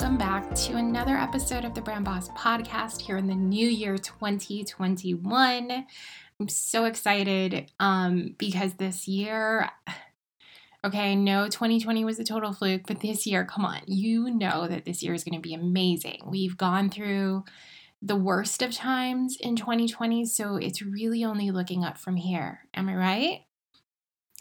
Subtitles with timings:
[0.00, 3.98] Welcome back to another episode of the Brand Boss podcast here in the new year
[3.98, 5.86] 2021.
[6.38, 9.68] I'm so excited um, because this year,
[10.84, 14.84] okay, know 2020 was a total fluke, but this year, come on, you know that
[14.84, 16.20] this year is going to be amazing.
[16.24, 17.42] We've gone through
[18.00, 22.68] the worst of times in 2020, so it's really only looking up from here.
[22.72, 23.40] Am I right?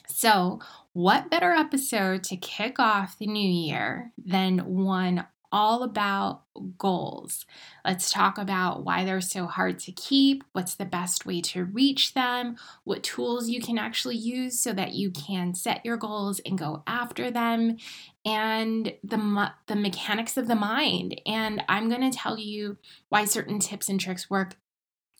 [0.08, 0.60] So,
[0.94, 6.44] what better episode to kick off the new year than one all about
[6.78, 7.46] goals.
[7.86, 12.14] Let's talk about why they're so hard to keep, what's the best way to reach
[12.14, 16.58] them, what tools you can actually use so that you can set your goals and
[16.58, 17.78] go after them,
[18.26, 21.20] and the the mechanics of the mind.
[21.26, 22.78] And I'm going to tell you
[23.10, 24.56] why certain tips and tricks work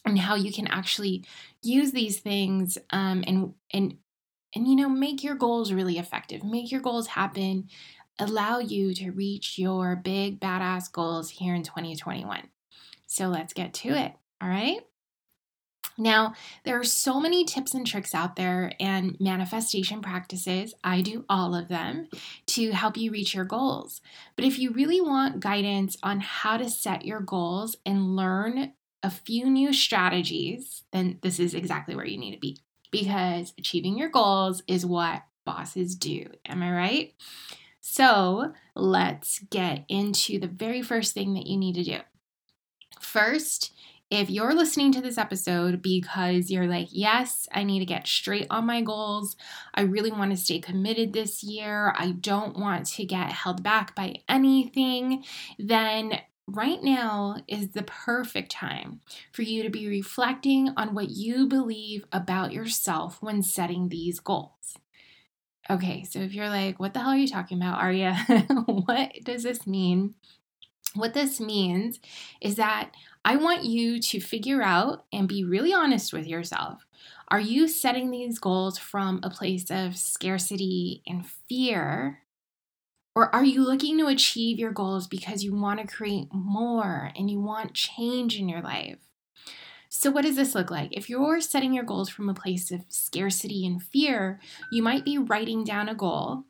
[0.06, 1.24] and how you can actually
[1.62, 3.98] use these things um, and and
[4.56, 7.68] and you know make your goals really effective make your goals happen
[8.20, 12.50] allow you to reach your big badass goals here in 2021.
[13.06, 14.14] So let's get to it.
[14.42, 14.82] All right.
[15.98, 20.76] Now, there are so many tips and tricks out there and manifestation practices.
[20.84, 22.08] I do all of them
[22.48, 24.02] to help you reach your goals.
[24.36, 29.10] But if you really want guidance on how to set your goals and learn a
[29.10, 32.60] few new strategies, then this is exactly where you need to be
[32.92, 36.28] because achieving your goals is what bosses do.
[36.46, 37.14] Am I right?
[37.90, 42.00] So let's get into the very first thing that you need to do.
[43.00, 43.72] First,
[44.12, 48.48] if you're listening to this episode because you're like, yes, I need to get straight
[48.50, 49.38] on my goals,
[49.74, 53.96] I really want to stay committed this year, I don't want to get held back
[53.96, 55.24] by anything,
[55.58, 59.00] then right now is the perfect time
[59.32, 64.78] for you to be reflecting on what you believe about yourself when setting these goals.
[65.70, 68.14] Okay, so if you're like, what the hell are you talking about, Aria?
[68.66, 70.16] what does this mean?
[70.96, 72.00] What this means
[72.42, 72.92] is that
[73.26, 76.86] I want you to figure out and be really honest with yourself.
[77.30, 82.20] Are you setting these goals from a place of scarcity and fear?
[83.16, 87.30] Or are you looking to achieve your goals because you want to create more and
[87.32, 89.07] you want change in your life?
[89.90, 90.90] So, what does this look like?
[90.92, 94.40] If you're setting your goals from a place of scarcity and fear,
[94.72, 96.44] you might be writing down a goal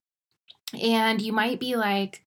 [0.81, 2.23] and you might be like,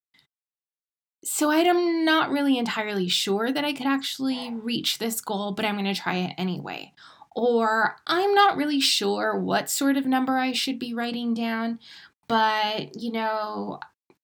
[1.22, 5.74] so I'm not really entirely sure that I could actually reach this goal, but I'm
[5.74, 6.94] going to try it anyway.
[7.36, 11.78] Or I'm not really sure what sort of number I should be writing down,
[12.26, 13.80] but you know,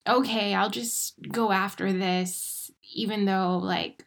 [0.08, 4.05] okay, I'll just go after this, even though like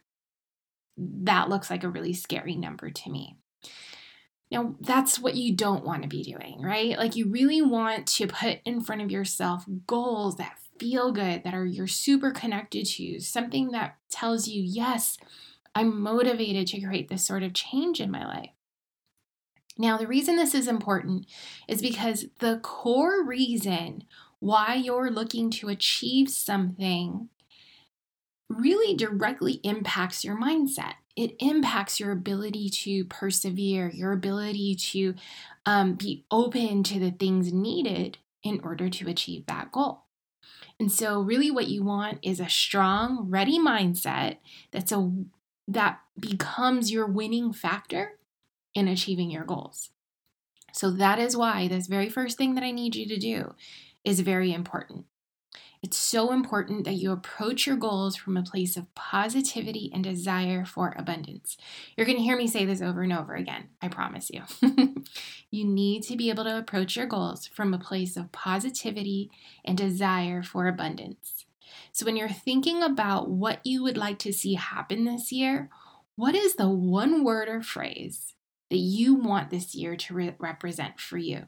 [1.22, 3.36] that looks like a really scary number to me.
[4.50, 6.98] Now, that's what you don't want to be doing, right?
[6.98, 11.54] Like, you really want to put in front of yourself goals that feel good, that
[11.54, 15.18] are you're super connected to, something that tells you, yes,
[15.74, 18.50] I'm motivated to create this sort of change in my life.
[19.78, 21.26] Now, the reason this is important
[21.68, 24.04] is because the core reason
[24.40, 27.28] why you're looking to achieve something
[28.50, 30.94] really directly impacts your mindset.
[31.16, 35.14] It impacts your ability to persevere, your ability to
[35.64, 40.04] um, be open to the things needed in order to achieve that goal.
[40.78, 44.38] And so, really, what you want is a strong, ready mindset
[44.72, 45.12] that's a
[45.68, 48.18] that becomes your winning factor
[48.74, 49.90] in achieving your goals.
[50.72, 53.54] So that is why this very first thing that I need you to do
[54.04, 55.06] is very important.
[55.82, 60.66] It's so important that you approach your goals from a place of positivity and desire
[60.66, 61.56] for abundance.
[61.96, 64.42] You're going to hear me say this over and over again, I promise you.
[65.50, 69.30] you need to be able to approach your goals from a place of positivity
[69.64, 71.46] and desire for abundance.
[71.92, 75.70] So, when you're thinking about what you would like to see happen this year,
[76.14, 78.34] what is the one word or phrase
[78.68, 81.46] that you want this year to re- represent for you?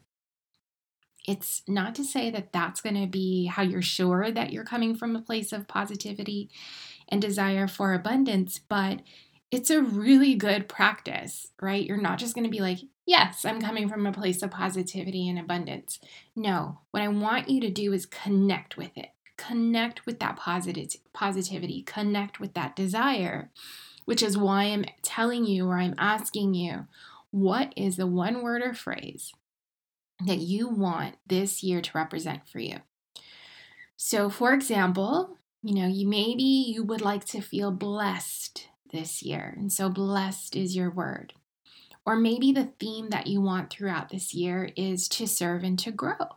[1.25, 4.95] It's not to say that that's going to be how you're sure that you're coming
[4.95, 6.49] from a place of positivity
[7.07, 9.01] and desire for abundance, but
[9.51, 11.85] it's a really good practice, right?
[11.85, 15.29] You're not just going to be like, yes, I'm coming from a place of positivity
[15.29, 15.99] and abundance.
[16.35, 19.09] No, what I want you to do is connect with it.
[19.37, 23.51] Connect with that positive positivity, connect with that desire,
[24.05, 26.87] which is why I'm telling you or I'm asking you,
[27.31, 29.33] what is the one word or phrase
[30.25, 32.77] that you want this year to represent for you?
[33.95, 39.53] So, for example, you know, you maybe you would like to feel blessed this year.
[39.57, 41.33] And so blessed is your word.
[42.05, 45.91] Or maybe the theme that you want throughout this year is to serve and to
[45.91, 46.27] grow.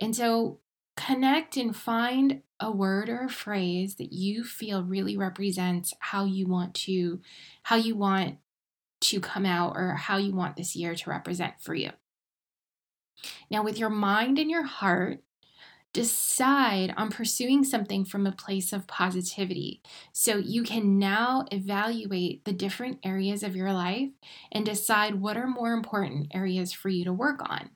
[0.00, 0.60] And so
[0.96, 6.46] connect and find a word or a phrase that you feel really represents how you
[6.46, 7.20] want to
[7.64, 8.38] how you want
[9.00, 11.90] to come out or how you want this year to represent for you.
[13.50, 15.20] Now with your mind and your heart,
[15.94, 19.80] decide on pursuing something from a place of positivity.
[20.12, 24.10] So you can now evaluate the different areas of your life
[24.50, 27.70] and decide what are more important areas for you to work on.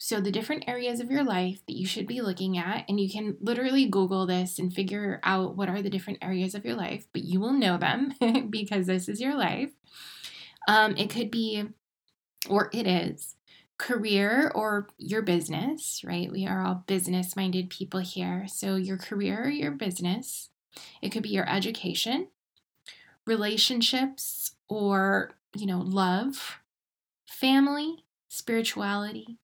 [0.00, 3.10] So, the different areas of your life that you should be looking at, and you
[3.10, 7.08] can literally Google this and figure out what are the different areas of your life,
[7.12, 8.12] but you will know them
[8.50, 9.72] because this is your life.
[10.68, 11.64] Um, it could be,
[12.48, 13.34] or it is,
[13.78, 16.30] career or your business, right?
[16.30, 18.46] We are all business minded people here.
[18.48, 20.50] So, your career or your business,
[21.00, 22.28] it could be your education,
[23.26, 26.58] relationships, or, you know, love,
[27.26, 29.38] family, spirituality,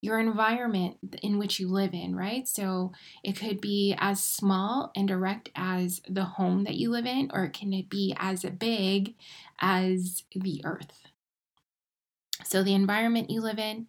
[0.00, 2.46] your environment in which you live in, right?
[2.46, 2.92] So
[3.24, 7.44] it could be as small and direct as the home that you live in, or
[7.44, 9.14] it can be as big
[9.60, 11.09] as the earth,
[12.50, 13.86] so, the environment you live in,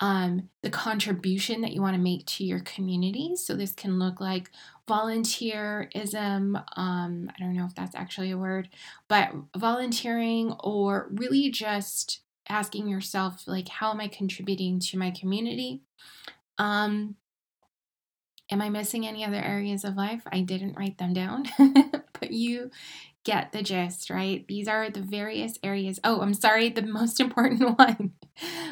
[0.00, 3.36] um, the contribution that you want to make to your community.
[3.36, 4.50] So, this can look like
[4.86, 6.62] volunteerism.
[6.76, 8.68] Um, I don't know if that's actually a word,
[9.08, 12.20] but volunteering or really just
[12.50, 15.80] asking yourself, like, how am I contributing to my community?
[16.58, 17.16] Um,
[18.50, 20.22] am I missing any other areas of life?
[20.30, 21.46] I didn't write them down,
[22.32, 22.70] you
[23.24, 24.46] get the gist, right?
[24.48, 26.00] These are the various areas.
[26.02, 28.12] Oh, I'm sorry, the most important one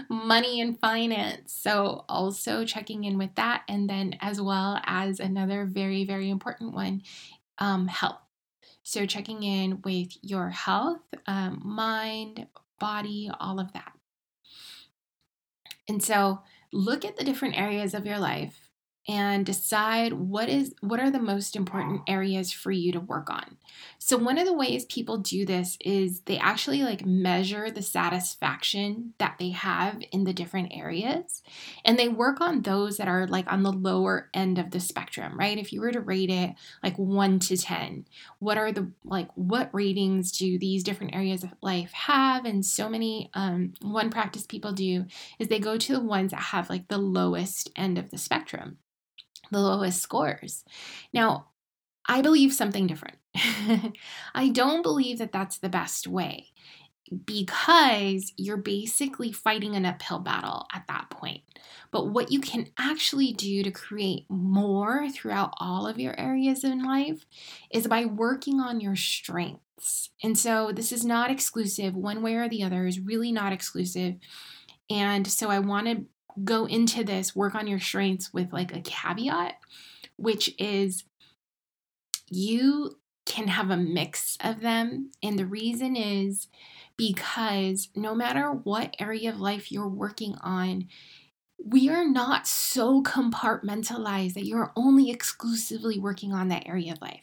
[0.08, 1.52] money and finance.
[1.52, 3.62] So, also checking in with that.
[3.68, 7.02] And then, as well as another very, very important one
[7.58, 8.20] um, health.
[8.82, 12.46] So, checking in with your health, um, mind,
[12.78, 13.92] body, all of that.
[15.88, 16.40] And so,
[16.72, 18.69] look at the different areas of your life
[19.10, 23.56] and decide what is what are the most important areas for you to work on.
[23.98, 29.14] So one of the ways people do this is they actually like measure the satisfaction
[29.18, 31.42] that they have in the different areas
[31.84, 35.36] and they work on those that are like on the lower end of the spectrum,
[35.36, 35.58] right?
[35.58, 38.06] If you were to rate it like 1 to 10,
[38.38, 42.44] what are the like what ratings do these different areas of life have?
[42.44, 45.06] And so many um one practice people do
[45.40, 48.78] is they go to the ones that have like the lowest end of the spectrum
[49.50, 50.64] the lowest scores.
[51.12, 51.46] Now,
[52.06, 53.18] I believe something different.
[54.34, 56.48] I don't believe that that's the best way
[57.24, 61.42] because you're basically fighting an uphill battle at that point.
[61.90, 66.84] But what you can actually do to create more throughout all of your areas in
[66.84, 67.26] life
[67.70, 70.10] is by working on your strengths.
[70.22, 74.14] And so this is not exclusive, one way or the other is really not exclusive.
[74.88, 76.04] And so I want to
[76.44, 79.54] go into this, work on your strengths with like a caveat,
[80.16, 81.04] which is
[82.28, 85.10] you can have a mix of them.
[85.22, 86.48] And the reason is
[86.96, 90.88] because no matter what area of life you're working on,
[91.64, 97.20] we are not so compartmentalized that you're only exclusively working on that area of life.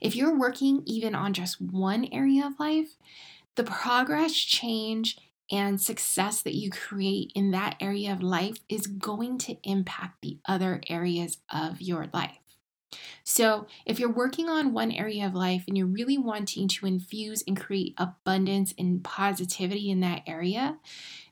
[0.00, 2.96] If you're working even on just one area of life,
[3.56, 5.18] the progress, change,
[5.50, 10.38] and success that you create in that area of life is going to impact the
[10.46, 12.38] other areas of your life.
[13.22, 17.44] So, if you're working on one area of life and you're really wanting to infuse
[17.46, 20.78] and create abundance and positivity in that area,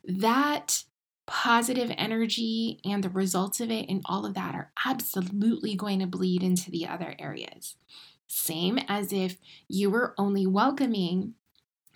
[0.04, 0.84] that
[1.26, 6.06] positive energy and the results of it and all of that are absolutely going to
[6.06, 7.76] bleed into the other areas.
[8.28, 11.34] Same as if you were only welcoming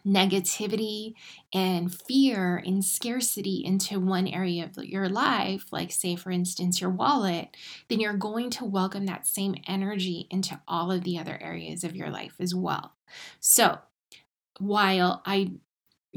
[0.07, 1.15] negativity
[1.53, 6.91] and fear and scarcity into one area of your life, like, say, for instance, your
[6.91, 7.57] wallet,
[7.89, 11.97] then you're going to welcome that same energy into all of the other areas of
[11.97, 12.95] your life as well.
[13.41, 13.79] So,
[14.59, 15.53] while I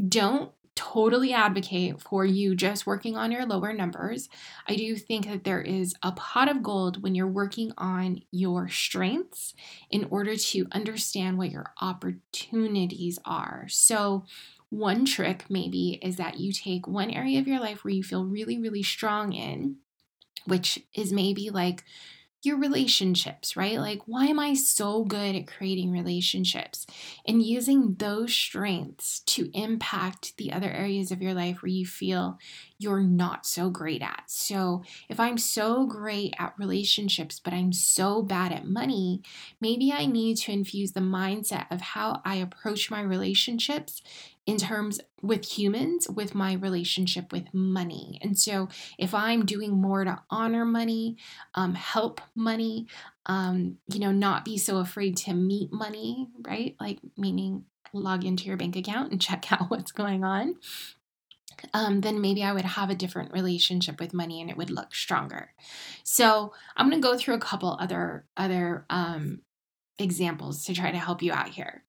[0.07, 4.29] don't totally advocate for you just working on your lower numbers.
[4.67, 8.67] I do think that there is a pot of gold when you're working on your
[8.70, 9.53] strengths
[9.89, 13.65] in order to understand what your opportunities are.
[13.70, 14.25] So,
[14.70, 18.25] one trick maybe is that you take one area of your life where you feel
[18.25, 19.77] really, really strong in,
[20.46, 21.84] which is maybe like
[22.45, 23.79] your relationships, right?
[23.79, 26.85] Like, why am I so good at creating relationships?
[27.27, 32.37] And using those strengths to impact the other areas of your life where you feel
[32.77, 34.23] you're not so great at.
[34.27, 39.21] So, if I'm so great at relationships, but I'm so bad at money,
[39.61, 44.01] maybe I need to infuse the mindset of how I approach my relationships
[44.45, 48.19] in terms with humans with my relationship with money.
[48.21, 51.17] And so if I'm doing more to honor money,
[51.55, 52.87] um, help money,
[53.25, 56.75] um, you know, not be so afraid to meet money, right?
[56.79, 60.55] Like meaning log into your bank account and check out what's going on.
[61.73, 64.93] Um, then maybe I would have a different relationship with money and it would look
[64.93, 65.53] stronger.
[66.03, 69.39] So I'm going to go through a couple other other um,
[69.97, 71.83] examples to try to help you out here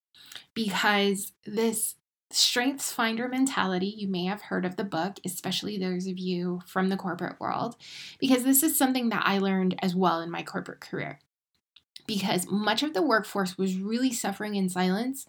[0.55, 1.97] because this
[2.31, 6.89] Strengths Finder mentality, you may have heard of the book, especially those of you from
[6.89, 7.77] the corporate world,
[8.19, 11.21] because this is something that I learned as well in my corporate career.
[12.07, 15.27] Because much of the workforce was really suffering in silence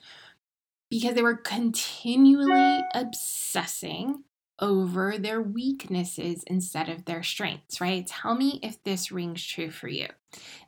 [0.89, 4.23] because they were continually obsessing
[4.59, 8.07] over their weaknesses instead of their strengths, right?
[8.07, 10.07] Tell me if this rings true for you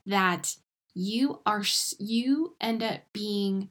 [0.05, 0.55] that
[0.93, 1.63] you are
[1.99, 3.69] you end up being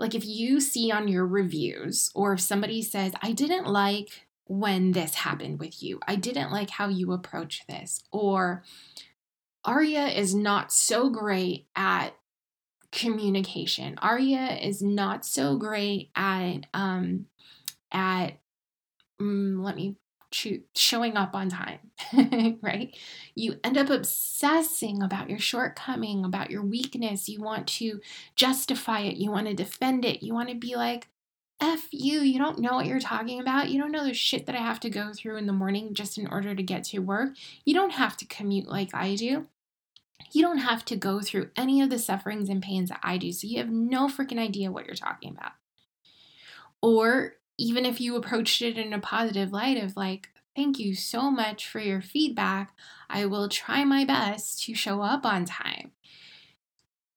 [0.00, 4.92] like if you see on your reviews or if somebody says, I didn't like when
[4.92, 8.64] this happened with you, I didn't like how you approach this, or
[9.62, 12.16] Aria is not so great at
[12.90, 13.98] communication.
[14.00, 17.26] Aria is not so great at um
[17.92, 18.38] at
[19.20, 19.96] mm, let me
[20.32, 21.78] showing up on time,
[22.62, 22.96] right?
[23.34, 27.28] You end up obsessing about your shortcoming, about your weakness.
[27.28, 28.00] You want to
[28.36, 31.08] justify it, you want to defend it, you want to be like,
[31.60, 33.68] F you, you don't know what you're talking about.
[33.68, 36.16] You don't know the shit that I have to go through in the morning just
[36.16, 37.36] in order to get to work.
[37.66, 39.46] You don't have to commute like I do.
[40.32, 43.32] You don't have to go through any of the sufferings and pains that I do.
[43.32, 45.52] So you have no freaking idea what you're talking about.
[46.80, 51.30] Or even if you approached it in a positive light of like, thank you so
[51.30, 52.74] much for your feedback.
[53.10, 55.92] I will try my best to show up on time.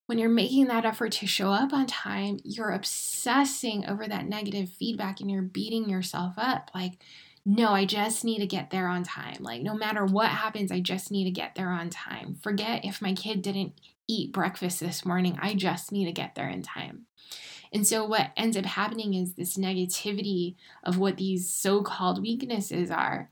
[0.06, 4.68] When you're making that effort to show up on time, you're obsessing over that negative
[4.68, 6.70] feedback and you're beating yourself up.
[6.74, 7.02] Like,
[7.46, 9.38] no, I just need to get there on time.
[9.40, 12.36] Like, no matter what happens, I just need to get there on time.
[12.42, 16.50] Forget if my kid didn't eat breakfast this morning, I just need to get there
[16.50, 17.06] in time.
[17.74, 20.54] And so, what ends up happening is this negativity
[20.84, 23.30] of what these so called weaknesses are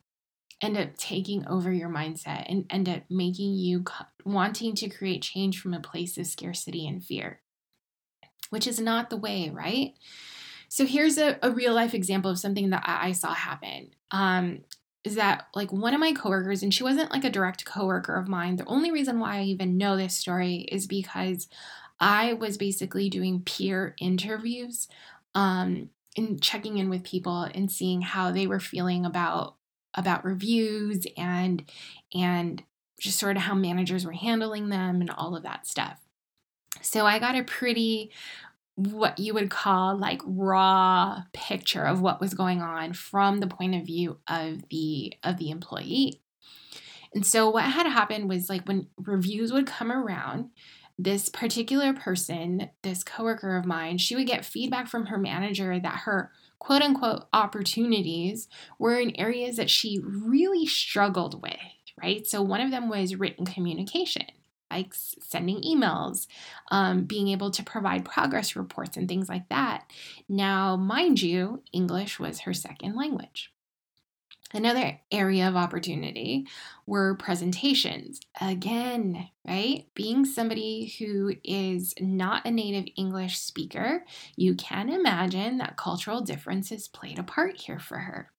[0.60, 3.84] end up taking over your mindset and end up making you
[4.24, 7.40] wanting to create change from a place of scarcity and fear,
[8.50, 9.94] which is not the way, right?
[10.68, 13.90] So, here's a, a real life example of something that I saw happen.
[14.10, 14.64] Um,
[15.04, 18.28] is that like one of my coworkers, and she wasn't like a direct coworker of
[18.28, 18.56] mine.
[18.56, 21.48] The only reason why I even know this story is because
[22.02, 24.88] I was basically doing peer interviews
[25.36, 29.54] um, and checking in with people and seeing how they were feeling about
[29.94, 31.64] about reviews and
[32.12, 32.62] and
[32.98, 36.00] just sort of how managers were handling them and all of that stuff.
[36.80, 38.10] So I got a pretty
[38.74, 43.76] what you would call like raw picture of what was going on from the point
[43.76, 46.20] of view of the of the employee.
[47.14, 50.50] And so what had happened was like when reviews would come around,
[50.98, 56.00] this particular person, this coworker of mine, she would get feedback from her manager that
[56.00, 61.56] her quote unquote opportunities were in areas that she really struggled with,
[62.00, 62.26] right?
[62.26, 64.26] So one of them was written communication.
[64.70, 66.26] Like sending emails,
[66.70, 69.84] um, being able to provide progress reports, and things like that.
[70.30, 73.51] Now, mind you, English was her second language.
[74.52, 76.46] Another area of opportunity
[76.86, 78.20] were presentations.
[78.40, 79.86] Again, right?
[79.94, 84.04] Being somebody who is not a native English speaker,
[84.36, 88.30] you can imagine that cultural differences played a part here for her.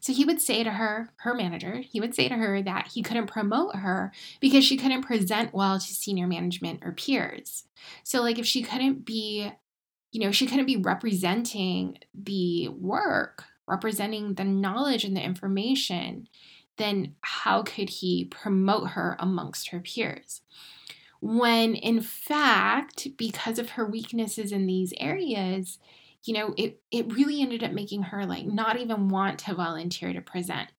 [0.00, 3.02] So he would say to her, her manager, he would say to her that he
[3.02, 7.64] couldn't promote her because she couldn't present well to senior management or peers.
[8.02, 9.50] So, like, if she couldn't be,
[10.10, 16.28] you know, she couldn't be representing the work representing the knowledge and the information,
[16.76, 20.40] then how could he promote her amongst her peers?
[21.20, 25.78] When in fact, because of her weaknesses in these areas,
[26.24, 30.12] you know, it it really ended up making her like not even want to volunteer
[30.12, 30.70] to present.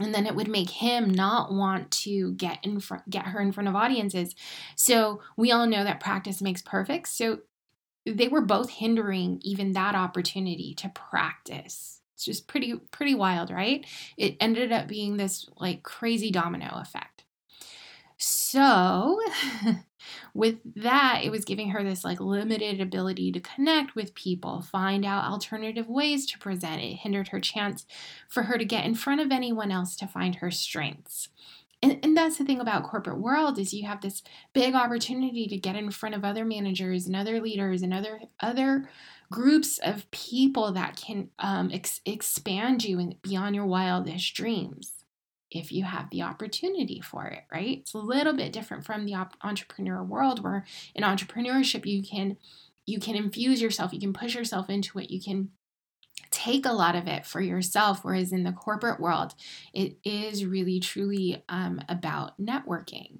[0.00, 3.52] And then it would make him not want to get in front get her in
[3.52, 4.34] front of audiences.
[4.76, 7.08] So we all know that practice makes perfect.
[7.08, 7.40] So
[8.04, 12.00] they were both hindering even that opportunity to practice.
[12.14, 13.84] It's just pretty pretty wild, right?
[14.16, 17.24] It ended up being this like crazy domino effect.
[18.16, 19.20] So,
[20.34, 25.04] with that, it was giving her this like limited ability to connect with people, find
[25.04, 26.80] out alternative ways to present.
[26.80, 27.86] It hindered her chance
[28.28, 31.28] for her to get in front of anyone else to find her strengths.
[31.84, 34.22] And, and that's the thing about corporate world is you have this
[34.54, 38.88] big opportunity to get in front of other managers and other leaders and other other
[39.30, 45.04] groups of people that can um, ex- expand you and beyond your wildest dreams
[45.50, 47.80] if you have the opportunity for it, right?
[47.80, 50.64] It's a little bit different from the op- entrepreneur world where
[50.94, 52.38] in entrepreneurship you can
[52.86, 55.50] you can infuse yourself, you can push yourself into it, you can
[56.34, 59.34] take a lot of it for yourself whereas in the corporate world
[59.72, 63.18] it is really truly um, about networking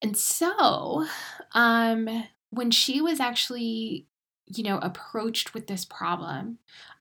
[0.00, 1.06] and so
[1.52, 4.06] um, when she was actually
[4.46, 6.56] you know approached with this problem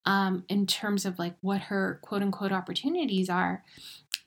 [0.05, 3.63] um, in terms of like what her quote unquote opportunities are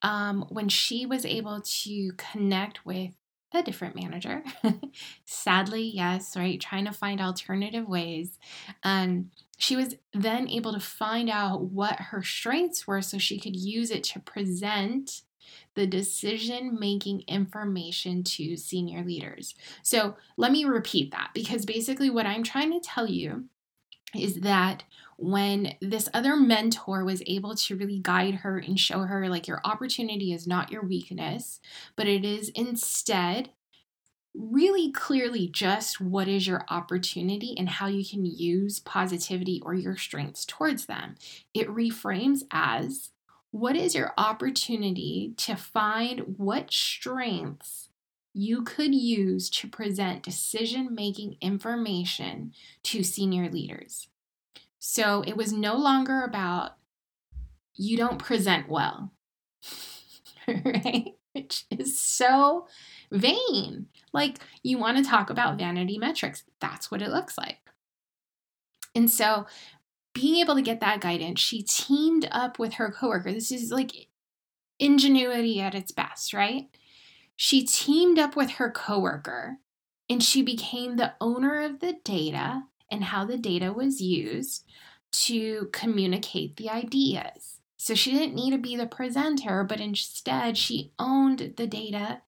[0.01, 3.13] um, when she was able to connect with
[3.55, 4.43] a different manager.
[5.25, 6.61] Sadly, yes, right?
[6.61, 8.39] Trying to find alternative ways.
[8.83, 9.31] Um,
[9.63, 13.93] she was then able to find out what her strengths were so she could use
[13.93, 15.23] it to present
[15.77, 19.55] the decision making information to senior leaders.
[19.85, 23.45] So let me repeat that because basically, what I'm trying to tell you
[24.17, 24.83] is that
[25.17, 29.61] when this other mentor was able to really guide her and show her like your
[29.65, 31.61] opportunity is not your weakness,
[31.95, 33.51] but it is instead
[34.35, 39.97] really clearly just what is your opportunity and how you can use positivity or your
[39.97, 41.17] strengths towards them.
[41.53, 43.11] It reframes as
[43.51, 47.91] what is your opportunity to find what strengths
[48.35, 54.09] you could use to present decision making information to senior leaders.
[54.79, 56.73] So it was no longer about
[57.75, 59.13] you don't present well,
[60.49, 61.15] right?
[61.33, 62.67] Which is so
[63.11, 63.87] vain.
[64.13, 66.45] Like you want to talk about vanity metrics.
[66.61, 67.59] That's what it looks like.
[68.95, 69.47] And so
[70.15, 73.33] being able to get that guidance, she teamed up with her coworker.
[73.33, 74.09] This is like
[74.79, 76.69] ingenuity at its best, right?
[77.37, 79.59] She teamed up with her coworker
[80.09, 84.65] and she became the owner of the data and how the data was used
[85.13, 87.62] to communicate the ideas.
[87.83, 92.23] So she didn't need to be the presenter, but instead she owned the data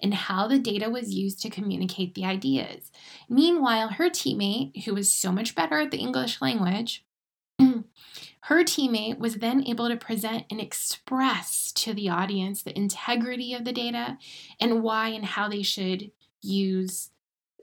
[0.00, 2.92] and how the data was used to communicate the ideas.
[3.28, 7.04] Meanwhile, her teammate, who was so much better at the English language,
[7.58, 13.64] her teammate was then able to present and express to the audience the integrity of
[13.64, 14.16] the data
[14.60, 17.10] and why and how they should use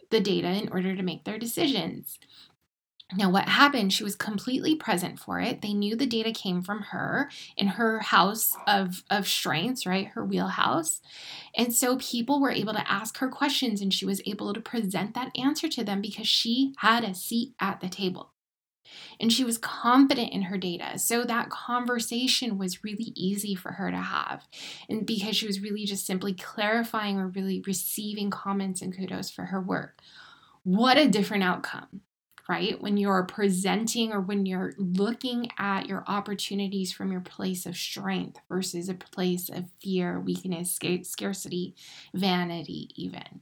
[0.10, 2.20] the data in order to make their decisions.
[3.16, 5.62] Now, what happened, she was completely present for it.
[5.62, 10.08] They knew the data came from her in her house of, of strengths, right?
[10.08, 11.02] Her wheelhouse.
[11.56, 15.14] And so people were able to ask her questions and she was able to present
[15.14, 18.34] that answer to them because she had a seat at the table
[19.20, 21.00] and she was confident in her data.
[21.00, 24.48] So that conversation was really easy for her to have.
[24.90, 29.46] And because she was really just simply clarifying or really receiving comments and kudos for
[29.46, 30.02] her work.
[30.64, 32.02] What a different outcome,
[32.50, 32.82] right?
[32.82, 38.40] When you're presenting or when you're looking at your opportunities from your place of strength
[38.48, 41.76] versus a place of fear, weakness, scarcity,
[42.14, 43.42] vanity, even.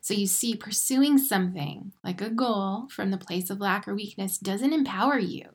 [0.00, 4.38] So you see, pursuing something like a goal from the place of lack or weakness
[4.38, 5.48] doesn't empower you.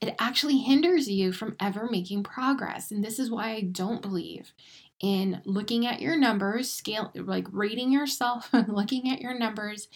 [0.00, 2.90] It actually hinders you from ever making progress.
[2.90, 4.52] And this is why I don't believe
[5.00, 9.88] in looking at your numbers, scale like rating yourself, looking at your numbers,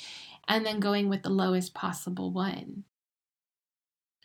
[0.49, 2.85] and then going with the lowest possible one.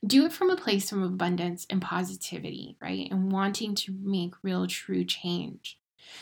[0.05, 3.07] Do it from a place of abundance and positivity, right?
[3.11, 5.79] And wanting to make real, true change.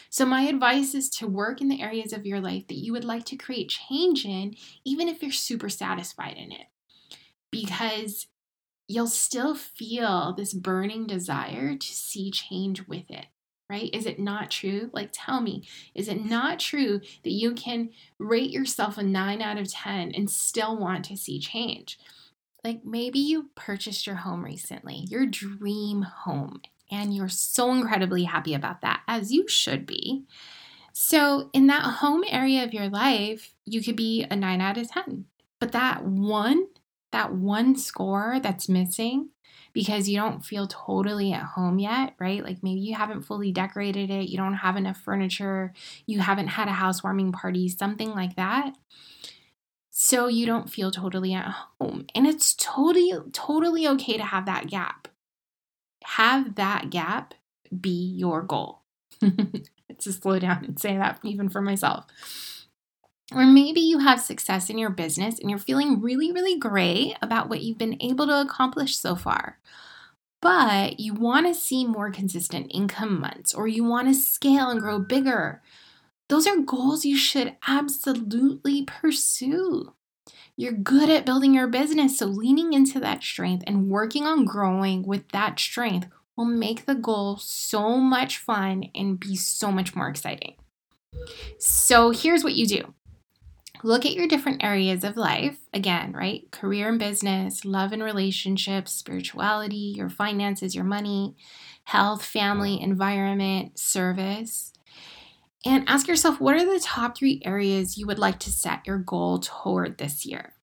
[0.09, 3.03] So, my advice is to work in the areas of your life that you would
[3.03, 6.67] like to create change in, even if you're super satisfied in it,
[7.51, 8.27] because
[8.87, 13.25] you'll still feel this burning desire to see change with it.
[13.71, 13.89] Right?
[13.93, 14.89] Is it not true?
[14.91, 15.63] Like, tell me,
[15.95, 20.29] is it not true that you can rate yourself a nine out of 10 and
[20.29, 21.97] still want to see change?
[22.65, 26.60] Like, maybe you purchased your home recently, your dream home,
[26.91, 30.25] and you're so incredibly happy about that, as you should be.
[30.91, 34.91] So, in that home area of your life, you could be a nine out of
[34.91, 35.27] 10.
[35.62, 36.67] But that one
[37.12, 39.29] that one score that's missing
[39.73, 42.43] because you don't feel totally at home yet, right?
[42.43, 45.73] Like maybe you haven't fully decorated it, you don't have enough furniture,
[46.05, 48.75] you haven't had a housewarming party, something like that.
[49.89, 52.07] So you don't feel totally at home.
[52.15, 55.07] And it's totally totally okay to have that gap.
[56.03, 57.34] Have that gap
[57.79, 58.81] be your goal.
[59.21, 62.05] to slow down and say that even for myself.
[63.33, 67.49] Or maybe you have success in your business and you're feeling really, really great about
[67.49, 69.59] what you've been able to accomplish so far.
[70.41, 74.81] But you want to see more consistent income months or you want to scale and
[74.81, 75.61] grow bigger.
[76.27, 79.93] Those are goals you should absolutely pursue.
[80.57, 85.03] You're good at building your business, so leaning into that strength and working on growing
[85.03, 90.09] with that strength will make the goal so much fun and be so much more
[90.09, 90.55] exciting.
[91.57, 92.93] So here's what you do
[93.83, 96.49] look at your different areas of life again, right?
[96.51, 101.35] Career and business, love and relationships, spirituality, your finances, your money,
[101.85, 104.73] health, family, environment, service.
[105.65, 108.97] And ask yourself what are the top three areas you would like to set your
[108.97, 110.53] goal toward this year?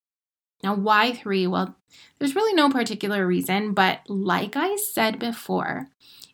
[0.62, 1.46] Now, why three?
[1.46, 1.76] Well,
[2.18, 5.88] there's really no particular reason, but like I said before,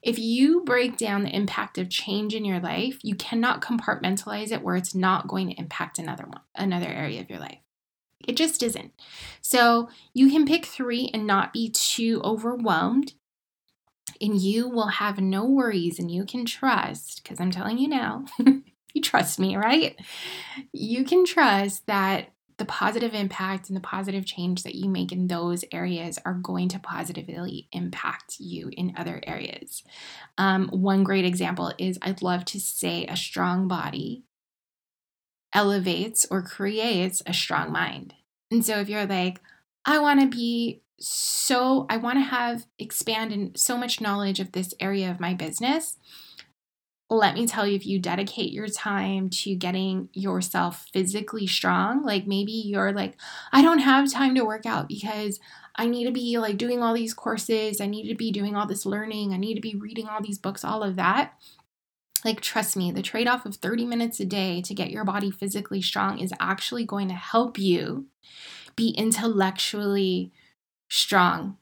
[0.04, 4.60] if you break down the impact of change in your life, you cannot compartmentalize it
[4.60, 7.58] where it's not going to impact another one, another area of your life.
[8.28, 8.92] It just isn't.
[9.40, 13.14] So you can pick three and not be too overwhelmed.
[14.20, 18.26] And you will have no worries and you can trust, because I'm telling you now,
[18.38, 19.96] you trust me, right?
[20.72, 25.26] You can trust that the positive impact and the positive change that you make in
[25.26, 29.82] those areas are going to positively impact you in other areas.
[30.38, 34.24] Um, one great example is I'd love to say a strong body
[35.52, 38.14] elevates or creates a strong mind.
[38.50, 39.40] And so if you're like,
[39.84, 44.52] I want to be so, I want to have expand in so much knowledge of
[44.52, 45.98] this area of my business
[47.10, 52.26] let me tell you, if you dedicate your time to getting yourself physically strong, like
[52.26, 53.16] maybe you're like,
[53.52, 55.38] I don't have time to work out because
[55.76, 58.66] I need to be like doing all these courses, I need to be doing all
[58.66, 61.34] this learning, I need to be reading all these books, all of that.
[62.24, 65.30] Like, trust me, the trade off of 30 minutes a day to get your body
[65.30, 68.06] physically strong is actually going to help you
[68.76, 70.32] be intellectually
[70.88, 71.58] strong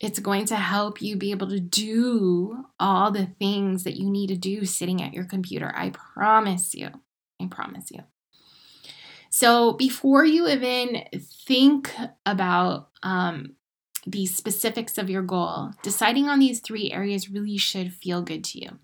[0.00, 4.28] it's going to help you be able to do all the things that you need
[4.28, 5.70] to do sitting at your computer.
[5.76, 6.88] I promise you.
[7.40, 8.00] I promise you.
[9.28, 11.04] So, before you even
[11.46, 11.92] think
[12.26, 13.54] about um,
[14.06, 18.60] the specifics of your goal, deciding on these three areas really should feel good to
[18.60, 18.78] you.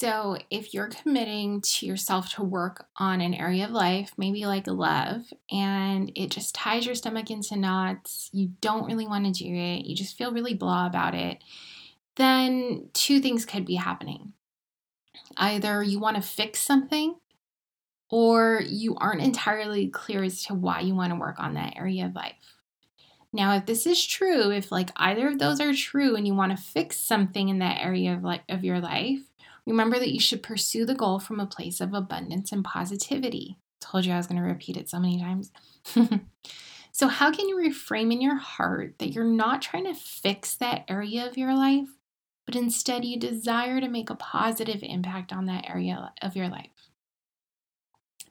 [0.00, 4.66] So, if you're committing to yourself to work on an area of life, maybe like
[4.66, 9.54] love, and it just ties your stomach into knots, you don't really want to do
[9.54, 11.44] it, you just feel really blah about it,
[12.16, 14.32] then two things could be happening.
[15.36, 17.16] Either you want to fix something,
[18.08, 22.06] or you aren't entirely clear as to why you want to work on that area
[22.06, 22.56] of life.
[23.34, 26.56] Now, if this is true, if like either of those are true and you want
[26.56, 29.20] to fix something in that area of like of your life,
[29.66, 33.58] Remember that you should pursue the goal from a place of abundance and positivity.
[33.80, 35.50] Told you I was going to repeat it so many times.
[36.92, 40.84] so, how can you reframe in your heart that you're not trying to fix that
[40.88, 41.88] area of your life,
[42.46, 46.90] but instead you desire to make a positive impact on that area of your life?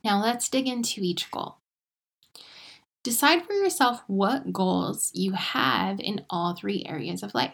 [0.04, 1.58] Now, let's dig into each goal.
[3.04, 7.54] Decide for yourself what goals you have in all three areas of life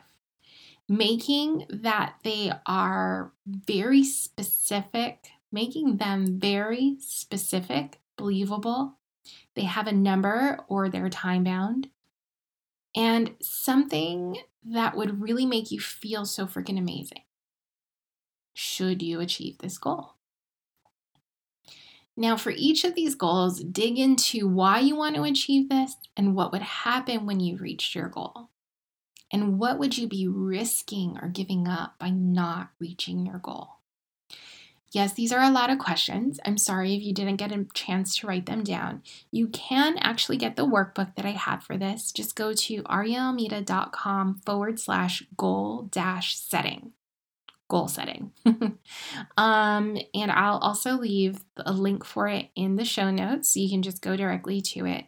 [0.87, 8.97] making that they are very specific, making them very specific, believable.
[9.55, 11.89] They have a number or they're time bound.
[12.95, 17.23] And something that would really make you feel so freaking amazing
[18.53, 20.13] should you achieve this goal.
[22.17, 26.33] Now, for each of these goals, dig into why you want to achieve this and
[26.33, 28.49] what would happen when you reached your goal.
[29.35, 33.79] And what would you be risking or giving up by not reaching your goal?
[34.91, 36.39] Yes, these are a lot of questions.
[36.45, 39.03] I'm sorry if you didn't get a chance to write them down.
[39.31, 42.13] You can actually get the workbook that I have for this.
[42.13, 46.93] Just go to ariaalmeida.com forward slash goal dash setting.
[47.67, 48.31] Goal setting.
[49.35, 53.69] um, and I'll also leave a link for it in the show notes so you
[53.69, 55.07] can just go directly to it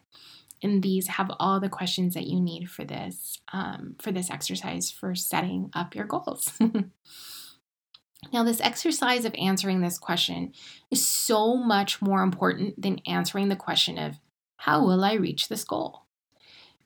[0.62, 4.90] and these have all the questions that you need for this um, for this exercise
[4.90, 6.58] for setting up your goals
[8.32, 10.52] now this exercise of answering this question
[10.90, 14.16] is so much more important than answering the question of
[14.56, 16.02] how will i reach this goal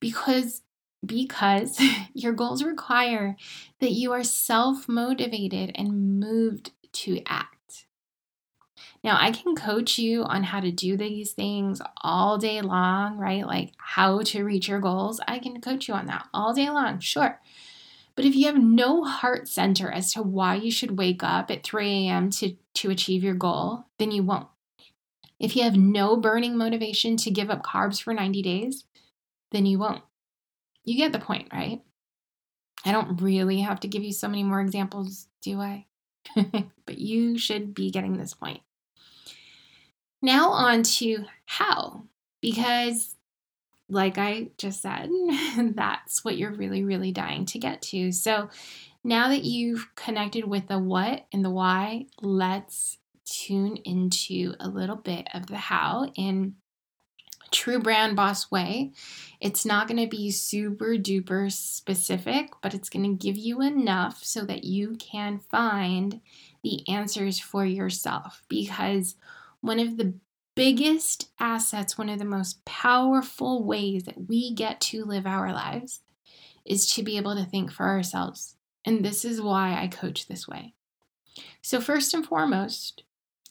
[0.01, 0.63] because
[1.05, 1.81] because
[2.15, 3.37] your goals require
[3.81, 7.57] that you are self-motivated and moved to act.
[9.05, 13.45] Now, I can coach you on how to do these things all day long, right?
[13.45, 15.21] Like how to reach your goals.
[15.27, 17.41] I can coach you on that all day long, sure.
[18.15, 21.65] But if you have no heart center as to why you should wake up at
[21.65, 22.31] 3 a.m.
[22.31, 24.49] To, to achieve your goal, then you won't.
[25.41, 28.85] If you have no burning motivation to give up carbs for 90 days,
[29.51, 30.03] then you won't.
[30.85, 31.81] You get the point, right?
[32.85, 35.87] I don't really have to give you so many more examples, do I?
[36.37, 38.61] but you should be getting this point.
[40.23, 42.05] Now, on to how,
[42.41, 43.17] because
[43.89, 45.11] like I just said,
[45.75, 48.13] that's what you're really, really dying to get to.
[48.13, 48.49] So
[49.05, 54.97] now that you've connected with the what and the why, let's tune into a little
[54.97, 56.55] bit of the how in
[57.51, 58.93] true brand boss way.
[59.41, 64.25] It's not going to be super duper specific, but it's going to give you enough
[64.25, 66.21] so that you can find
[66.63, 69.17] the answers for yourself because
[69.63, 70.15] one of the
[70.55, 76.01] biggest assets, one of the most powerful ways that we get to live our lives
[76.67, 78.57] is to be able to think for ourselves.
[78.85, 80.75] And this is why I coach this way.
[81.63, 83.05] So, first and foremost,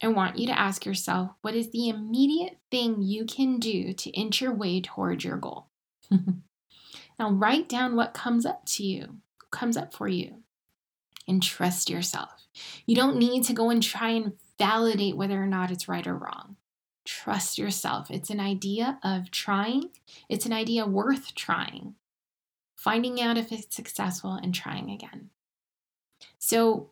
[0.03, 4.09] I want you to ask yourself what is the immediate thing you can do to
[4.11, 5.67] inch your way towards your goal?
[6.11, 9.17] now, write down what comes up to you,
[9.51, 10.43] comes up for you,
[11.27, 12.47] and trust yourself.
[12.85, 16.15] You don't need to go and try and validate whether or not it's right or
[16.15, 16.55] wrong.
[17.03, 18.11] Trust yourself.
[18.11, 19.89] It's an idea of trying,
[20.29, 21.95] it's an idea worth trying,
[22.75, 25.31] finding out if it's successful and trying again.
[26.37, 26.91] So,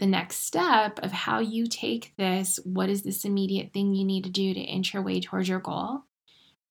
[0.00, 4.24] the next step of how you take this what is this immediate thing you need
[4.24, 6.02] to do to inch your way towards your goal?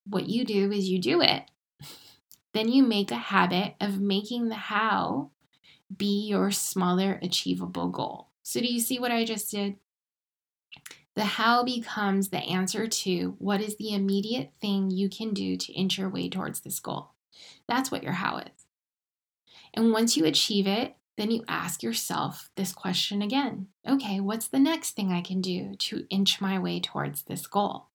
[0.06, 1.44] What you do is you do it.
[2.54, 5.30] Then you make a habit of making the how
[5.96, 8.30] be your smaller achievable goal.
[8.42, 9.76] So, do you see what I just did?
[11.18, 15.74] The how becomes the answer to what is the immediate thing you can do to
[15.74, 17.10] inch your way towards this goal.
[17.68, 18.68] That's what your how is.
[19.74, 24.60] And once you achieve it, then you ask yourself this question again okay, what's the
[24.60, 27.88] next thing I can do to inch my way towards this goal?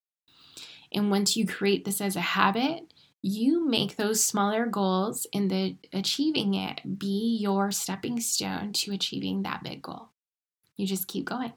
[0.93, 5.77] And once you create this as a habit, you make those smaller goals in the
[5.93, 10.09] achieving it be your stepping stone to achieving that big goal.
[10.77, 11.53] You just keep going.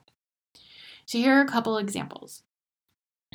[1.06, 2.42] So here are a couple examples.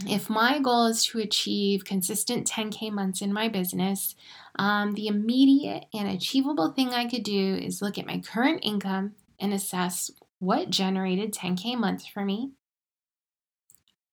[0.06, 4.16] If my goal is to achieve consistent 10K months in my business,
[4.58, 9.14] um, the immediate and achievable thing I could do is look at my current income
[9.40, 12.52] and assess what generated 10K months for me.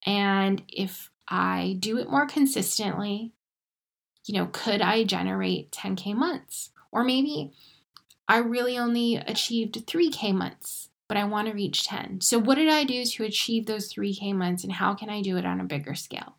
[0.07, 3.33] And if I do it more consistently,
[4.25, 6.71] you know, could I generate 10K months?
[6.92, 7.53] Or maybe
[8.29, 12.21] I really only achieved 3K months but I want to reach 10.
[12.21, 15.37] So, what did I do to achieve those 3K months, and how can I do
[15.37, 16.37] it on a bigger scale?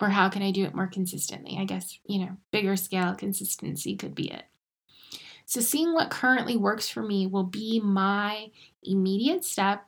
[0.00, 1.56] Or how can I do it more consistently?
[1.58, 4.44] I guess, you know, bigger scale consistency could be it.
[5.46, 8.50] So, seeing what currently works for me will be my
[8.82, 9.86] immediate step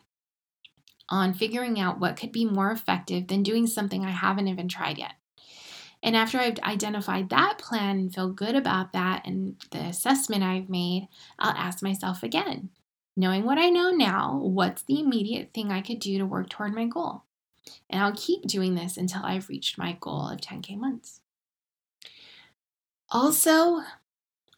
[1.09, 4.99] on figuring out what could be more effective than doing something I haven't even tried
[4.99, 5.13] yet.
[6.03, 10.69] And after I've identified that plan and feel good about that and the assessment I've
[10.69, 12.71] made, I'll ask myself again
[13.17, 16.75] knowing what I know now, what's the immediate thing I could do to work toward
[16.75, 17.23] my goal?
[17.89, 21.21] And I'll keep doing this until I've reached my goal of 10K months.
[23.11, 23.81] Also,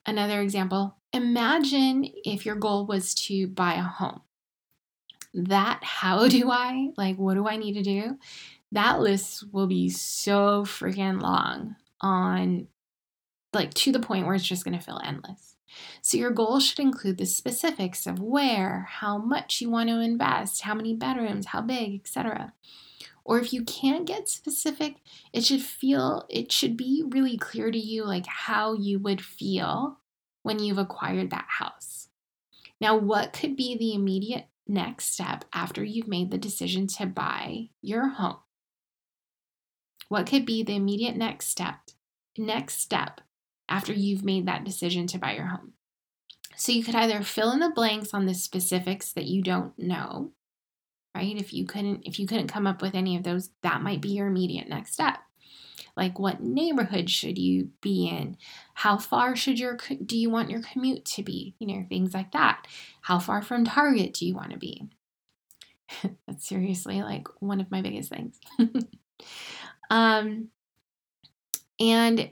[0.05, 4.21] another example imagine if your goal was to buy a home.
[5.33, 8.19] That, how do I, like, what do I need to do?
[8.73, 12.69] That list will be so freaking long on,
[13.55, 15.57] like, to the point where it's just to feel endless.
[16.03, 20.63] So your goal should include the specifics of where, how much you want to invest,
[20.63, 22.53] how many bedrooms, how big, etc.
[23.25, 24.97] Or if you can't get specific,
[25.33, 29.99] it should feel it should be really clear to you like how you would feel
[30.43, 32.09] when you've acquired that house.
[32.81, 37.71] Now, what could be the immediate next step after you've made the decision to buy
[37.83, 38.39] your home?
[40.09, 41.77] What could be the immediate next step?
[42.39, 43.21] Next step
[43.69, 45.73] after you've made that decision to buy your home.
[46.57, 50.33] So you could either fill in the blanks on the specifics that you don't know,
[51.15, 51.37] right?
[51.37, 54.09] If you couldn't if you couldn't come up with any of those, that might be
[54.09, 55.19] your immediate next step.
[55.97, 58.37] Like what neighborhood should you be in?
[58.75, 61.55] How far should your do you want your commute to be?
[61.61, 62.67] You know, things like that.
[63.03, 64.89] How far from Target do you want to be?
[66.27, 68.41] That's seriously like one of my biggest things.
[69.91, 70.49] um
[71.81, 72.31] and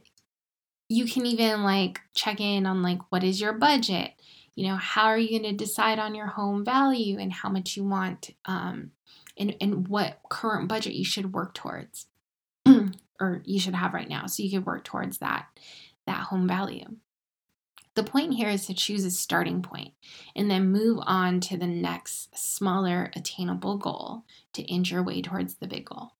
[0.88, 4.12] you can even like check in on like what is your budget?
[4.54, 7.76] You know how are you going to decide on your home value and how much
[7.76, 8.92] you want um,
[9.36, 12.06] and, and what current budget you should work towards
[13.20, 15.46] or you should have right now so you could work towards that
[16.06, 16.86] that home value.
[17.94, 19.94] The point here is to choose a starting point
[20.34, 25.54] and then move on to the next smaller attainable goal to inch your way towards
[25.54, 26.12] the big goal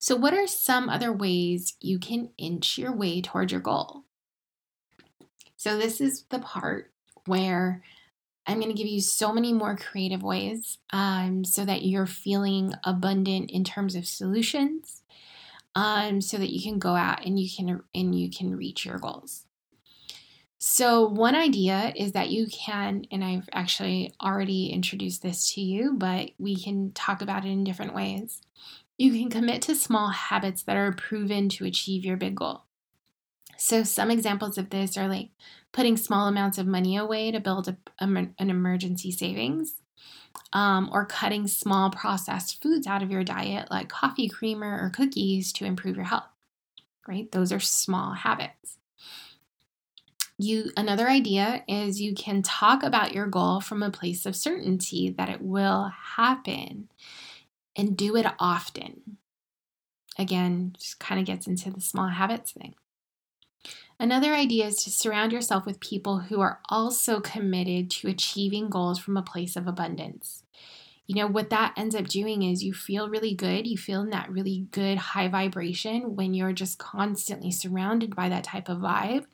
[0.00, 4.02] so what are some other ways you can inch your way towards your goal
[5.56, 6.90] so this is the part
[7.26, 7.82] where
[8.46, 12.72] I'm going to give you so many more creative ways um, so that you're feeling
[12.82, 15.02] abundant in terms of solutions,
[15.74, 18.98] um, so that you can go out and you can and you can reach your
[18.98, 19.44] goals.
[20.58, 25.94] So one idea is that you can, and I've actually already introduced this to you,
[25.94, 28.42] but we can talk about it in different ways.
[29.00, 32.64] You can commit to small habits that are proven to achieve your big goal.
[33.56, 35.30] So some examples of this are like
[35.72, 39.80] putting small amounts of money away to build a, a, an emergency savings,
[40.52, 45.50] um, or cutting small processed foods out of your diet, like coffee creamer or cookies,
[45.54, 46.28] to improve your health.
[47.08, 47.32] Right?
[47.32, 48.76] Those are small habits.
[50.36, 55.08] You, another idea is you can talk about your goal from a place of certainty
[55.16, 56.90] that it will happen
[57.76, 59.18] and do it often.
[60.18, 62.74] Again, just kind of gets into the small habits thing.
[63.98, 68.98] Another idea is to surround yourself with people who are also committed to achieving goals
[68.98, 70.42] from a place of abundance.
[71.06, 73.66] You know, what that ends up doing is you feel really good.
[73.66, 78.44] You feel in that really good high vibration when you're just constantly surrounded by that
[78.44, 79.26] type of vibe.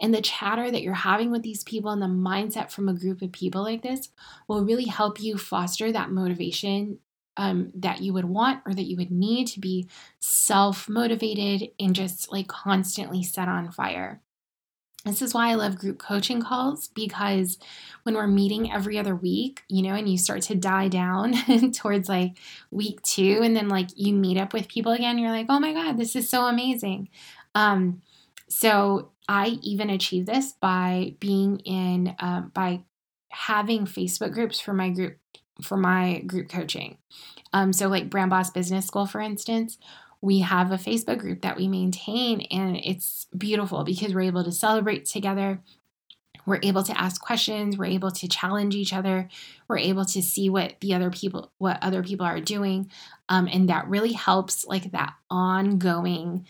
[0.00, 3.22] And the chatter that you're having with these people and the mindset from a group
[3.22, 4.08] of people like this
[4.48, 6.98] will really help you foster that motivation
[7.36, 9.88] um, that you would want or that you would need to be
[10.18, 14.20] self motivated and just like constantly set on fire.
[15.04, 17.58] This is why I love group coaching calls because
[18.02, 21.32] when we're meeting every other week, you know, and you start to die down
[21.72, 22.36] towards like
[22.70, 25.72] week two, and then like you meet up with people again, you're like, oh my
[25.72, 27.08] God, this is so amazing.
[27.54, 28.02] Um,
[28.48, 32.82] so I even achieved this by being in, uh, by
[33.30, 35.16] having Facebook groups for my group
[35.60, 36.98] for my group coaching.
[37.52, 39.78] Um, so, like Brand Boss Business School, for instance,
[40.20, 44.52] we have a Facebook group that we maintain, and it's beautiful because we're able to
[44.52, 45.60] celebrate together.
[46.46, 47.76] We're able to ask questions.
[47.76, 49.28] We're able to challenge each other.
[49.68, 52.90] We're able to see what the other people, what other people are doing,
[53.28, 56.46] um, and that really helps, like that ongoing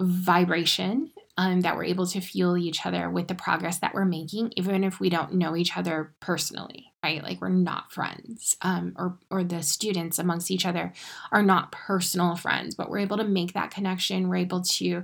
[0.00, 1.10] vibration
[1.42, 4.84] um, that we're able to fuel each other with the progress that we're making, even
[4.84, 7.20] if we don't know each other personally, right?
[7.20, 10.92] Like we're not friends, um, or or the students amongst each other
[11.32, 14.28] are not personal friends, but we're able to make that connection.
[14.28, 15.02] We're able to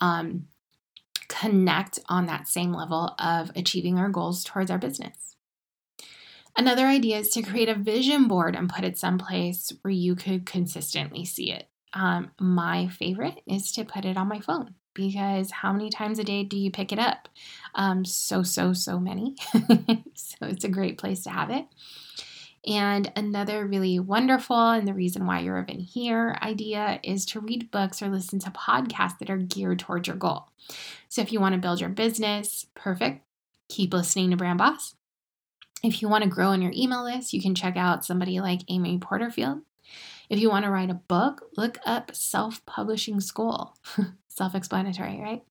[0.00, 0.46] um,
[1.28, 5.36] connect on that same level of achieving our goals towards our business.
[6.56, 10.46] Another idea is to create a vision board and put it someplace where you could
[10.46, 11.68] consistently see it.
[11.92, 16.24] Um, my favorite is to put it on my phone because how many times a
[16.24, 17.28] day do you pick it up?
[17.74, 19.34] Um, so, so, so many.
[20.14, 21.66] so it's a great place to have it.
[22.66, 27.70] And another really wonderful, and the reason why you're even here idea is to read
[27.70, 30.48] books or listen to podcasts that are geared towards your goal.
[31.08, 33.22] So if you want to build your business, perfect.
[33.68, 34.94] Keep listening to Brand Boss.
[35.82, 38.60] If you want to grow on your email list, you can check out somebody like
[38.68, 39.60] Amy Porterfield.
[40.30, 43.76] If you want to write a book, look up Self Publishing School.
[44.34, 45.44] Self explanatory, right?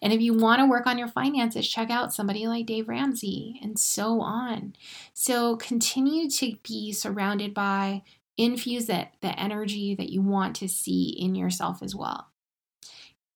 [0.00, 3.60] And if you want to work on your finances, check out somebody like Dave Ramsey
[3.62, 4.74] and so on.
[5.12, 8.02] So continue to be surrounded by,
[8.38, 12.28] infuse it, the energy that you want to see in yourself as well.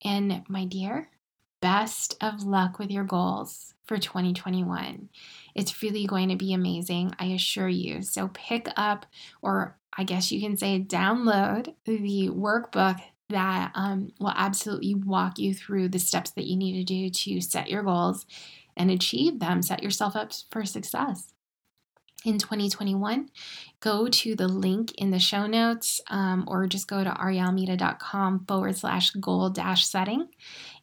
[0.03, 1.11] And my dear,
[1.61, 5.11] best of luck with your goals for 2021.
[5.55, 8.01] It's really going to be amazing, I assure you.
[8.01, 9.05] So pick up,
[9.43, 15.55] or I guess you can say download the workbook that um, will absolutely walk you
[15.55, 18.27] through the steps that you need to do to set your goals
[18.77, 21.33] and achieve them, set yourself up for success.
[22.25, 23.31] In 2021,
[23.81, 28.77] go to the link in the show notes um, or just go to arielmita.com forward
[28.77, 30.29] slash goal dash setting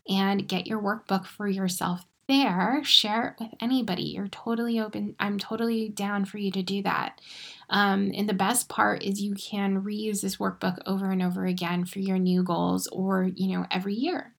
[0.08, 4.04] and get your workbook for yourself there, share it with anybody.
[4.04, 5.16] You're totally open.
[5.20, 7.22] I'm totally down for you to do that.
[7.70, 11.86] Um, and the best part is you can reuse this workbook over and over again
[11.86, 14.36] for your new goals or, you know, every year.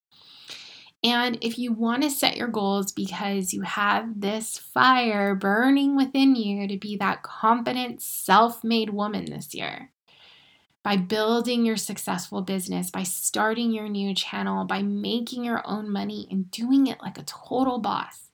[1.03, 6.35] And if you want to set your goals because you have this fire burning within
[6.35, 9.91] you to be that confident, self made woman this year,
[10.83, 16.27] by building your successful business, by starting your new channel, by making your own money
[16.31, 18.31] and doing it like a total boss,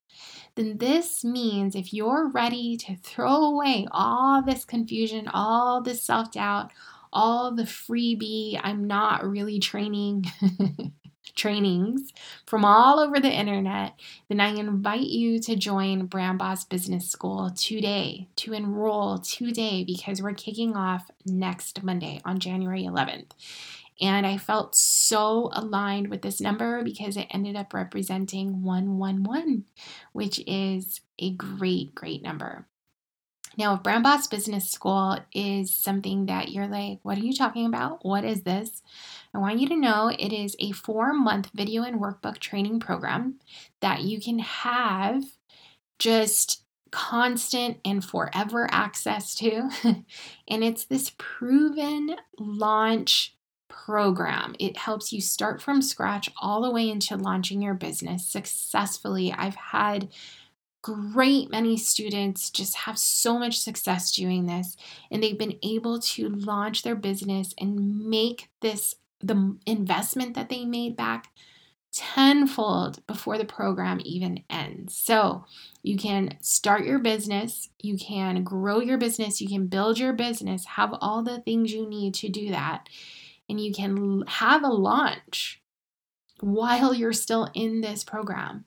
[0.55, 6.31] then this means if you're ready to throw away all this confusion, all this self
[6.31, 6.71] doubt,
[7.11, 10.25] all the freebie, I'm not really training
[11.35, 12.13] trainings
[12.45, 13.93] from all over the internet,
[14.29, 20.21] then I invite you to join Brand Boss Business School today, to enroll today, because
[20.21, 23.31] we're kicking off next Monday on January 11th.
[24.01, 29.65] And I felt so aligned with this number because it ended up representing 111,
[30.11, 32.67] which is a great, great number.
[33.55, 37.67] Now, if Brand Boss Business School is something that you're like, what are you talking
[37.67, 38.03] about?
[38.03, 38.81] What is this?
[39.33, 43.39] I want you to know it is a four month video and workbook training program
[43.81, 45.23] that you can have
[45.97, 49.69] just constant and forever access to.
[50.47, 53.35] and it's this proven launch
[53.67, 54.55] program.
[54.59, 59.33] It helps you start from scratch all the way into launching your business successfully.
[59.35, 60.09] I've had
[60.83, 64.75] great many students just have so much success doing this
[65.09, 70.65] and they've been able to launch their business and make this the investment that they
[70.65, 71.29] made back
[71.91, 74.95] tenfold before the program even ends.
[74.95, 75.45] So,
[75.83, 80.65] you can start your business, you can grow your business, you can build your business,
[80.65, 82.89] have all the things you need to do that,
[83.47, 85.61] and you can have a launch
[86.39, 88.65] while you're still in this program.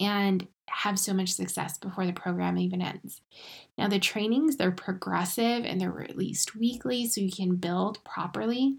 [0.00, 3.20] And have so much success before the program even ends.
[3.76, 8.78] Now, the trainings, they're progressive and they're released weekly so you can build properly.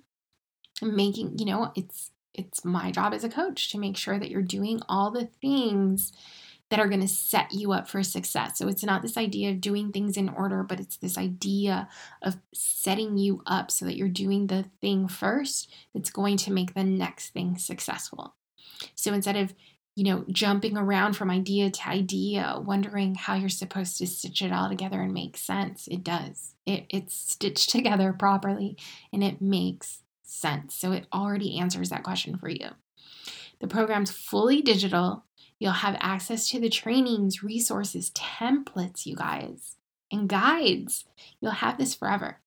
[0.82, 4.42] Making, you know, it's it's my job as a coach to make sure that you're
[4.42, 6.12] doing all the things
[6.70, 8.58] that are going to set you up for success.
[8.58, 11.88] So it's not this idea of doing things in order, but it's this idea
[12.24, 16.74] of setting you up so that you're doing the thing first that's going to make
[16.74, 18.34] the next thing successful.
[18.96, 19.54] So instead of
[19.96, 24.52] you know, jumping around from idea to idea, wondering how you're supposed to stitch it
[24.52, 25.88] all together and make sense.
[25.88, 26.56] It does.
[26.66, 28.78] It, it's stitched together properly
[29.12, 30.76] and it makes sense.
[30.76, 32.70] So it already answers that question for you.
[33.60, 35.26] The program's fully digital.
[35.60, 39.78] You'll have access to the trainings, resources, templates, you guys,
[40.12, 41.06] and guides.
[41.40, 42.40] You'll have this forever.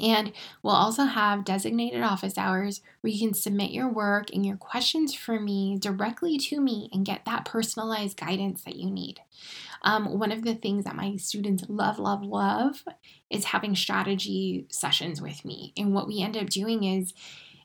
[0.00, 0.32] And
[0.62, 5.14] we'll also have designated office hours where you can submit your work and your questions
[5.14, 9.20] for me directly to me and get that personalized guidance that you need.
[9.82, 12.84] Um, one of the things that my students love, love, love
[13.30, 15.72] is having strategy sessions with me.
[15.76, 17.14] And what we end up doing is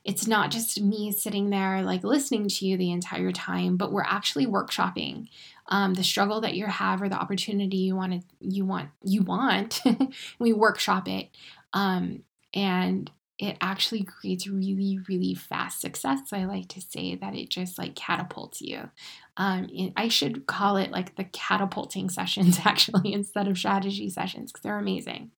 [0.04, 4.02] it's not just me sitting there like listening to you the entire time, but we're
[4.02, 5.28] actually workshopping
[5.68, 9.22] um, the struggle that you have or the opportunity you want to you want you
[9.22, 9.80] want.
[10.38, 11.30] we workshop it
[11.72, 12.22] um,
[12.54, 16.20] and it actually creates really, really fast success.
[16.26, 18.90] So I like to say that it just like catapults you.
[19.36, 24.62] Um, I should call it like the catapulting sessions actually instead of strategy sessions because
[24.62, 25.32] they're amazing.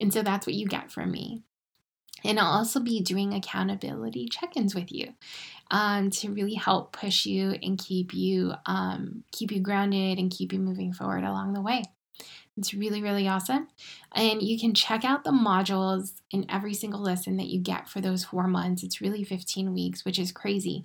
[0.00, 1.42] And so that's what you get from me.
[2.24, 5.14] And I'll also be doing accountability check ins with you
[5.70, 10.52] um, to really help push you and keep you um, keep you grounded and keep
[10.52, 11.82] you moving forward along the way.
[12.58, 13.68] It's really, really awesome.
[14.14, 18.02] And you can check out the modules in every single lesson that you get for
[18.02, 18.82] those four months.
[18.82, 20.84] It's really 15 weeks, which is crazy.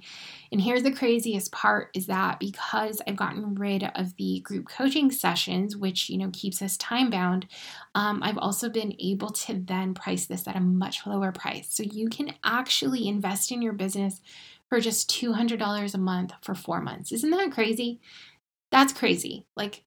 [0.49, 5.11] And here's the craziest part is that because I've gotten rid of the group coaching
[5.11, 7.47] sessions, which, you know, keeps us time bound,
[7.95, 11.67] um, I've also been able to then price this at a much lower price.
[11.69, 14.21] So you can actually invest in your business
[14.69, 17.11] for just $200 a month for four months.
[17.11, 17.99] Isn't that crazy?
[18.71, 19.45] That's crazy.
[19.55, 19.83] Like,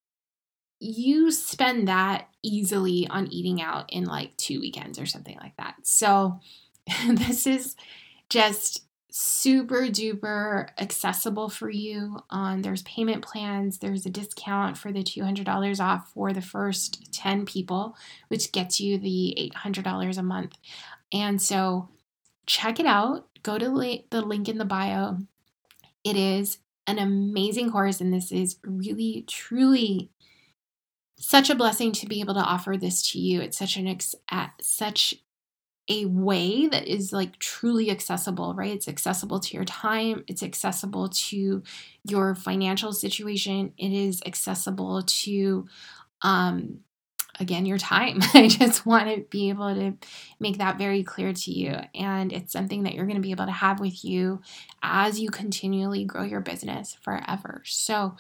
[0.81, 5.75] you spend that easily on eating out in like two weekends or something like that.
[5.83, 6.41] So
[7.09, 7.77] this is
[8.31, 12.21] just super duper accessible for you.
[12.31, 13.79] On there's payment plans.
[13.79, 17.97] There's a discount for the $200 off for the first 10 people,
[18.29, 20.57] which gets you the $800 a month.
[21.13, 21.91] And so
[22.47, 23.27] check it out.
[23.43, 25.19] Go to the link in the bio.
[26.05, 30.11] It is an amazing course, and this is really, truly
[31.21, 33.41] such a blessing to be able to offer this to you.
[33.41, 35.15] It's such an ex- at such
[35.89, 38.73] a way that is like truly accessible, right?
[38.73, 41.63] It's accessible to your time, it's accessible to
[42.05, 45.67] your financial situation, it is accessible to
[46.23, 46.81] um
[47.41, 48.21] again your time.
[48.35, 49.95] I just want to be able to
[50.39, 53.47] make that very clear to you and it's something that you're going to be able
[53.47, 54.43] to have with you
[54.83, 57.63] as you continually grow your business forever.
[57.65, 58.17] So,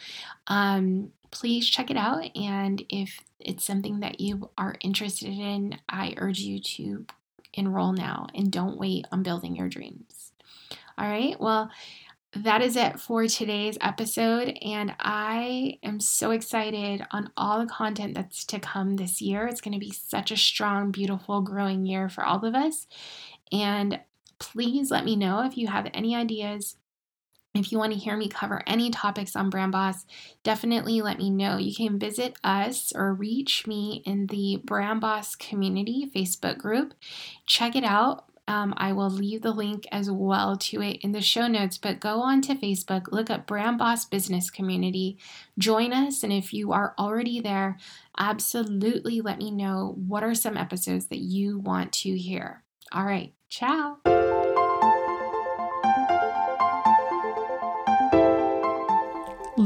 [0.49, 2.25] um please check it out.
[2.37, 7.07] And if it's something that you are interested in, I urge you to
[7.55, 10.33] enroll now and don't wait on building your dreams.
[10.99, 11.71] All right, well,
[12.33, 14.57] that is it for today's episode.
[14.63, 19.47] And I am so excited on all the content that's to come this year.
[19.47, 22.87] It's going to be such a strong, beautiful, growing year for all of us.
[23.51, 24.01] And
[24.39, 26.77] please let me know if you have any ideas.
[27.55, 30.07] If you want to hear me cover any topics on Brand Boss,
[30.45, 31.57] definitely let me know.
[31.57, 36.95] You can visit us or reach me in the Brand Boss Community Facebook group.
[37.47, 38.27] Check it out.
[38.47, 42.01] Um, I will leave the link as well to it in the show notes, but
[42.01, 45.19] go on to Facebook, look up Brand Boss Business Community,
[45.57, 47.79] join us, and if you are already there,
[48.19, 52.65] absolutely let me know what are some episodes that you want to hear.
[52.93, 53.99] All right, ciao.